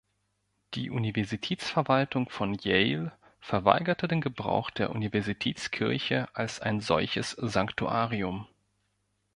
Die 0.73 0.89
Universitätsverwaltung 0.89 2.27
von 2.27 2.55
Yale 2.55 3.11
verweigerte 3.39 4.07
den 4.07 4.19
Gebrauch 4.19 4.71
der 4.71 4.89
Universitätskirche 4.89 6.27
als 6.33 6.59
ein 6.59 6.79
solches 6.81 7.33
Sanktuarium. 7.39 8.47